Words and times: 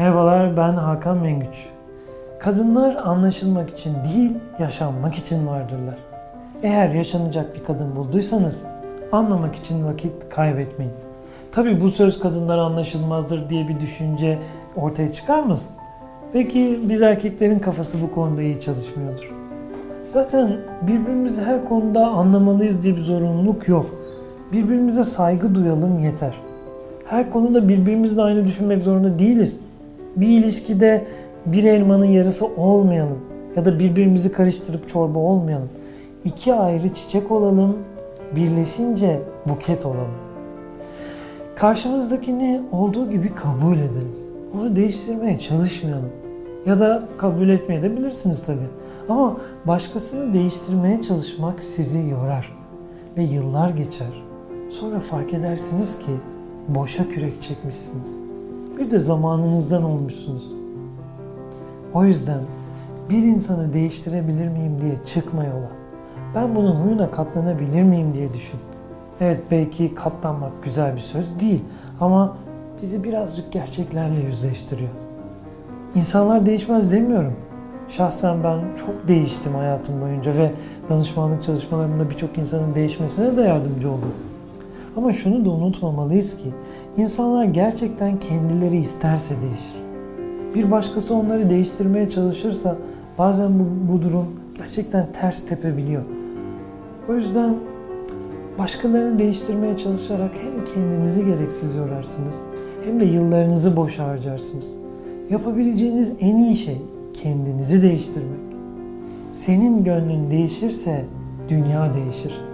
Merhabalar 0.00 0.56
ben 0.56 0.72
Hakan 0.72 1.18
Mengüç. 1.18 1.68
Kadınlar 2.38 2.94
anlaşılmak 2.94 3.70
için 3.70 3.94
değil, 3.94 4.32
yaşanmak 4.58 5.14
için 5.14 5.46
vardırlar. 5.46 5.98
Eğer 6.62 6.88
yaşanacak 6.88 7.54
bir 7.54 7.64
kadın 7.64 7.96
bulduysanız 7.96 8.64
anlamak 9.12 9.56
için 9.56 9.86
vakit 9.86 10.12
kaybetmeyin. 10.30 10.92
Tabi 11.52 11.80
bu 11.80 11.88
söz 11.88 12.20
kadınlar 12.20 12.58
anlaşılmazdır 12.58 13.50
diye 13.50 13.68
bir 13.68 13.80
düşünce 13.80 14.38
ortaya 14.76 15.12
çıkarmasın. 15.12 15.72
Peki 16.32 16.80
biz 16.88 17.02
erkeklerin 17.02 17.58
kafası 17.58 18.02
bu 18.02 18.14
konuda 18.14 18.42
iyi 18.42 18.60
çalışmıyordur. 18.60 19.32
Zaten 20.08 20.56
birbirimizi 20.82 21.42
her 21.42 21.64
konuda 21.64 22.06
anlamalıyız 22.06 22.84
diye 22.84 22.96
bir 22.96 23.00
zorunluluk 23.00 23.68
yok. 23.68 23.86
Birbirimize 24.52 25.04
saygı 25.04 25.54
duyalım 25.54 25.98
yeter. 25.98 26.34
Her 27.06 27.30
konuda 27.30 27.68
birbirimizle 27.68 28.22
aynı 28.22 28.46
düşünmek 28.46 28.82
zorunda 28.82 29.18
değiliz. 29.18 29.69
Bir 30.16 30.28
ilişkide 30.28 31.06
bir 31.46 31.64
elmanın 31.64 32.04
yarısı 32.04 32.46
olmayalım 32.46 33.18
ya 33.56 33.64
da 33.64 33.78
birbirimizi 33.78 34.32
karıştırıp 34.32 34.88
çorba 34.88 35.18
olmayalım. 35.18 35.68
İki 36.24 36.54
ayrı 36.54 36.94
çiçek 36.94 37.30
olalım, 37.30 37.76
birleşince 38.36 39.20
buket 39.48 39.86
olalım. 39.86 40.14
Karşımızdakini 41.56 42.62
olduğu 42.72 43.10
gibi 43.10 43.34
kabul 43.34 43.76
edelim. 43.76 44.12
Onu 44.54 44.76
değiştirmeye 44.76 45.38
çalışmayalım. 45.38 46.10
Ya 46.66 46.80
da 46.80 47.08
kabul 47.18 47.48
etmeye 47.48 47.82
de 47.82 47.96
bilirsiniz 47.96 48.42
tabii. 48.42 48.68
Ama 49.08 49.36
başkasını 49.66 50.32
değiştirmeye 50.32 51.02
çalışmak 51.02 51.62
sizi 51.62 52.08
yorar. 52.08 52.56
Ve 53.16 53.22
yıllar 53.22 53.70
geçer. 53.70 54.22
Sonra 54.70 55.00
fark 55.00 55.34
edersiniz 55.34 55.98
ki 55.98 56.12
boşa 56.68 57.08
kürek 57.08 57.42
çekmişsiniz. 57.42 58.29
Bir 58.80 58.90
de 58.90 58.98
zamanınızdan 58.98 59.82
olmuşsunuz. 59.82 60.52
O 61.94 62.04
yüzden 62.04 62.40
bir 63.10 63.22
insanı 63.22 63.72
değiştirebilir 63.72 64.48
miyim 64.48 64.80
diye 64.80 64.94
çıkma 65.06 65.44
yola. 65.44 65.70
Ben 66.34 66.54
bunun 66.56 66.74
huyuna 66.74 67.10
katlanabilir 67.10 67.82
miyim 67.82 68.14
diye 68.14 68.32
düşün. 68.32 68.60
Evet 69.20 69.40
belki 69.50 69.94
katlanmak 69.94 70.64
güzel 70.64 70.94
bir 70.94 71.00
söz 71.00 71.40
değil 71.40 71.64
ama 72.00 72.36
bizi 72.82 73.04
birazcık 73.04 73.52
gerçeklerle 73.52 74.20
yüzleştiriyor. 74.20 74.90
İnsanlar 75.94 76.46
değişmez 76.46 76.92
demiyorum. 76.92 77.34
Şahsen 77.88 78.44
ben 78.44 78.60
çok 78.86 79.08
değiştim 79.08 79.54
hayatım 79.54 80.00
boyunca 80.00 80.36
ve 80.36 80.52
danışmanlık 80.88 81.42
çalışmalarımda 81.42 82.10
birçok 82.10 82.38
insanın 82.38 82.74
değişmesine 82.74 83.36
de 83.36 83.42
yardımcı 83.42 83.90
oldum. 83.90 84.14
Ama 84.96 85.12
şunu 85.12 85.44
da 85.44 85.50
unutmamalıyız 85.50 86.36
ki 86.36 86.48
insanlar 86.96 87.44
gerçekten 87.44 88.18
kendileri 88.18 88.76
isterse 88.76 89.34
değişir. 89.42 89.80
Bir 90.54 90.70
başkası 90.70 91.14
onları 91.14 91.50
değiştirmeye 91.50 92.10
çalışırsa 92.10 92.76
bazen 93.18 93.50
bu, 93.58 93.92
bu 93.92 94.02
durum 94.02 94.26
gerçekten 94.58 95.06
ters 95.12 95.46
tepebiliyor. 95.46 96.02
O 97.08 97.14
yüzden 97.14 97.56
başkalarını 98.58 99.18
değiştirmeye 99.18 99.76
çalışarak 99.76 100.30
hem 100.42 100.64
kendinizi 100.64 101.24
gereksiz 101.24 101.74
yorarsınız 101.74 102.38
hem 102.84 103.00
de 103.00 103.04
yıllarınızı 103.04 103.76
boş 103.76 103.98
harcarsınız. 103.98 104.74
Yapabileceğiniz 105.30 106.12
en 106.20 106.36
iyi 106.36 106.56
şey 106.56 106.82
kendinizi 107.22 107.82
değiştirmek. 107.82 108.40
Senin 109.32 109.84
gönlün 109.84 110.30
değişirse 110.30 111.04
dünya 111.48 111.94
değişir. 111.94 112.49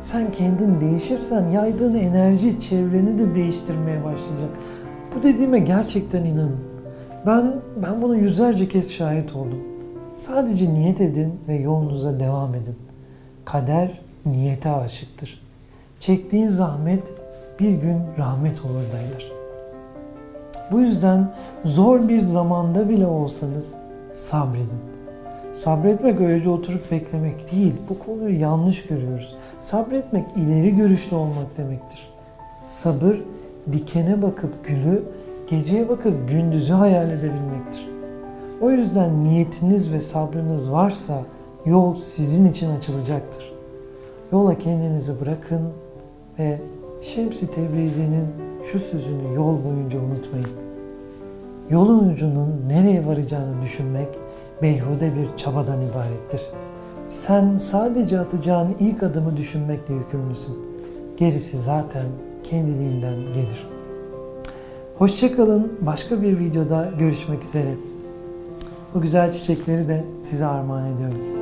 Sen 0.00 0.32
kendin 0.32 0.80
değişirsen 0.80 1.48
yaydığın 1.48 1.94
enerji 1.94 2.60
çevreni 2.60 3.18
de 3.18 3.34
değiştirmeye 3.34 4.04
başlayacak. 4.04 4.50
Bu 5.16 5.22
dediğime 5.22 5.58
gerçekten 5.58 6.24
inanın. 6.24 6.60
Ben 7.26 7.54
ben 7.76 8.02
buna 8.02 8.16
yüzlerce 8.16 8.68
kez 8.68 8.92
şahit 8.92 9.36
oldum. 9.36 9.58
Sadece 10.16 10.74
niyet 10.74 11.00
edin 11.00 11.40
ve 11.48 11.54
yolunuza 11.54 12.20
devam 12.20 12.54
edin. 12.54 12.76
Kader 13.44 14.00
niyete 14.26 14.70
aşıktır. 14.70 15.42
Çektiğin 16.00 16.48
zahmet 16.48 17.02
bir 17.60 17.70
gün 17.70 17.98
rahmet 18.18 18.64
olur 18.64 18.82
derler. 18.92 19.32
Bu 20.72 20.80
yüzden 20.80 21.32
zor 21.64 22.08
bir 22.08 22.20
zamanda 22.20 22.88
bile 22.88 23.06
olsanız 23.06 23.74
sabredin. 24.14 24.80
Sabretmek 25.52 26.20
öylece 26.20 26.50
oturup 26.50 26.90
beklemek 26.90 27.52
değil. 27.52 27.74
Bu 27.88 27.98
konuyu 27.98 28.40
yanlış 28.40 28.86
görüyoruz. 28.86 29.36
Sabretmek 29.60 30.24
ileri 30.36 30.76
görüşlü 30.76 31.16
olmak 31.16 31.56
demektir. 31.56 32.08
Sabır 32.68 33.16
dikene 33.72 34.22
bakıp 34.22 34.66
gülü, 34.66 35.02
geceye 35.50 35.88
bakıp 35.88 36.28
gündüzü 36.28 36.72
hayal 36.72 37.10
edebilmektir. 37.10 37.88
O 38.60 38.70
yüzden 38.70 39.24
niyetiniz 39.24 39.92
ve 39.92 40.00
sabrınız 40.00 40.72
varsa 40.72 41.22
yol 41.64 41.94
sizin 41.94 42.50
için 42.50 42.70
açılacaktır. 42.70 43.52
Yola 44.32 44.58
kendinizi 44.58 45.20
bırakın 45.20 45.62
ve 46.38 46.58
Şemsi 47.02 47.50
Tebrizi'nin 47.50 48.26
şu 48.72 48.78
sözünü 48.78 49.34
yol 49.34 49.64
boyunca 49.64 49.98
unutmayın. 49.98 50.48
Yolun 51.70 52.08
ucunun 52.08 52.64
nereye 52.68 53.06
varacağını 53.06 53.62
düşünmek 53.62 54.08
beyhude 54.62 55.12
bir 55.16 55.36
çabadan 55.36 55.80
ibarettir. 55.80 56.42
Sen 57.06 57.56
sadece 57.56 58.20
atacağın 58.20 58.74
ilk 58.80 59.02
adımı 59.02 59.36
düşünmekle 59.36 59.94
yükümlüsün. 59.94 60.58
Gerisi 61.16 61.58
zaten 61.58 62.06
kendiliğinden 62.44 63.16
gelir. 63.34 63.68
Hoşçakalın. 64.98 65.72
Başka 65.80 66.22
bir 66.22 66.38
videoda 66.38 66.90
görüşmek 66.98 67.44
üzere. 67.44 67.74
Bu 68.94 69.00
güzel 69.00 69.32
çiçekleri 69.32 69.88
de 69.88 70.04
size 70.20 70.46
armağan 70.46 70.94
ediyorum. 70.94 71.39